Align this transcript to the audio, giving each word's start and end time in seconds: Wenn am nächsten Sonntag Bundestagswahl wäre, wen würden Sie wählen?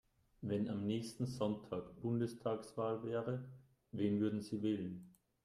Wenn 0.41 0.67
am 0.67 0.87
nächsten 0.87 1.27
Sonntag 1.27 2.01
Bundestagswahl 2.01 3.03
wäre, 3.03 3.45
wen 3.91 4.19
würden 4.19 4.41
Sie 4.41 4.63
wählen? 4.63 5.13